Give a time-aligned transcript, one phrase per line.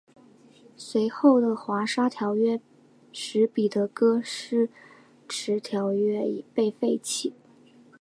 [0.75, 2.59] 随后的华沙条约
[3.13, 4.67] 使彼得戈施
[5.29, 7.35] 迟条约被废弃。